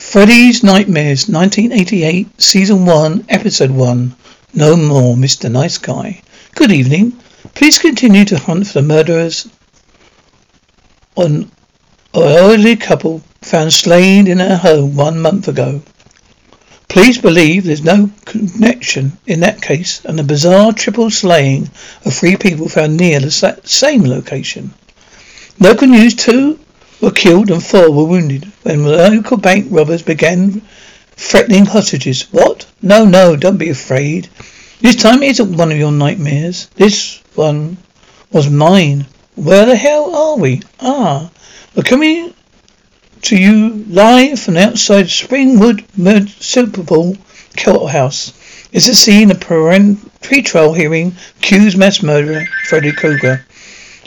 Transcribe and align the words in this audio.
Freddy's 0.00 0.64
Nightmares, 0.64 1.28
1988, 1.28 2.40
Season 2.40 2.86
1, 2.86 3.26
Episode 3.28 3.70
1. 3.70 4.16
No 4.54 4.74
more, 4.74 5.14
Mr. 5.14 5.52
Nice 5.52 5.76
Guy. 5.76 6.22
Good 6.54 6.72
evening. 6.72 7.12
Please 7.54 7.78
continue 7.78 8.24
to 8.24 8.38
hunt 8.38 8.66
for 8.66 8.72
the 8.72 8.82
murderers 8.82 9.46
an 11.18 11.52
elderly 12.14 12.76
couple 12.76 13.22
found 13.42 13.74
slain 13.74 14.26
in 14.26 14.38
their 14.38 14.56
home 14.56 14.96
one 14.96 15.20
month 15.20 15.48
ago. 15.48 15.82
Please 16.88 17.18
believe 17.18 17.64
there's 17.64 17.84
no 17.84 18.10
connection 18.24 19.12
in 19.26 19.40
that 19.40 19.60
case 19.60 20.02
and 20.06 20.18
the 20.18 20.24
bizarre 20.24 20.72
triple 20.72 21.10
slaying 21.10 21.70
of 22.06 22.14
three 22.14 22.36
people 22.36 22.70
found 22.70 22.96
near 22.96 23.20
the 23.20 23.60
same 23.64 24.04
location. 24.04 24.72
Local 25.60 25.88
news 25.88 26.14
two 26.14 26.58
were 27.00 27.10
killed 27.10 27.50
and 27.50 27.64
four 27.64 27.90
were 27.90 28.04
wounded 28.04 28.44
when 28.62 28.84
local 28.84 29.36
bank 29.36 29.66
robbers 29.70 30.02
began 30.02 30.62
threatening 31.12 31.66
hostages. 31.66 32.22
What? 32.32 32.66
No, 32.82 33.04
no, 33.04 33.36
don't 33.36 33.58
be 33.58 33.70
afraid. 33.70 34.28
This 34.80 34.96
time 34.96 35.22
it 35.22 35.30
isn't 35.30 35.56
one 35.56 35.72
of 35.72 35.78
your 35.78 35.92
nightmares. 35.92 36.68
This 36.76 37.22
one 37.34 37.76
was 38.32 38.48
mine. 38.48 39.06
Where 39.34 39.66
the 39.66 39.76
hell 39.76 40.14
are 40.14 40.38
we? 40.38 40.62
Ah, 40.80 41.30
we're 41.74 41.82
coming 41.82 42.34
to 43.22 43.36
you 43.36 43.84
live 43.88 44.40
from 44.40 44.56
outside 44.56 45.06
Springwood 45.06 45.84
Municipal 45.96 47.16
Courthouse. 47.56 48.32
It's 48.72 48.88
a 48.88 48.94
scene 48.94 49.30
of 49.30 49.40
pre-trial 49.40 50.72
hearing 50.72 51.14
accused 51.38 51.76
mass 51.76 52.02
murderer 52.02 52.46
Freddy 52.64 52.92
Krueger. 52.92 53.44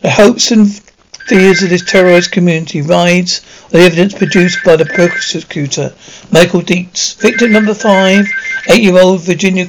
The 0.02 0.09
hopes 0.09 0.52
and 0.52 0.83
fears 1.25 1.63
of 1.63 1.69
this 1.69 1.83
terrorized 1.83 2.31
community 2.31 2.81
rides 2.81 3.41
the 3.69 3.79
evidence 3.79 4.13
produced 4.13 4.63
by 4.63 4.75
the 4.75 4.85
prosecutor, 4.85 5.93
Michael 6.31 6.61
Dietz. 6.61 7.13
Victim 7.13 7.52
number 7.52 7.73
five, 7.73 8.25
eight-year-old 8.69 9.21
Virginia 9.21 9.67